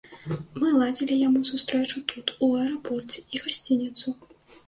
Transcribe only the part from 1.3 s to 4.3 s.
сустрэчу тут у аэрапорце і гасцініцу.